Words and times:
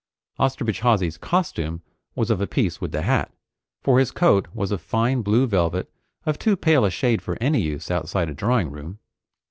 Osterbridge 0.39 0.79
Hawsey's 0.79 1.19
costume 1.19 1.83
was 2.15 2.31
of 2.31 2.41
a 2.41 2.47
piece 2.47 2.81
with 2.81 2.91
the 2.91 3.03
hat, 3.03 3.31
for 3.83 3.99
his 3.99 4.09
coat 4.09 4.47
was 4.51 4.71
of 4.71 4.81
fine 4.81 5.21
blue 5.21 5.45
velvet 5.45 5.91
of 6.25 6.39
too 6.39 6.55
pale 6.55 6.83
a 6.85 6.89
shade 6.89 7.21
for 7.21 7.37
any 7.39 7.61
use 7.61 7.91
outside 7.91 8.27
a 8.27 8.33
drawing 8.33 8.71
room. 8.71 8.97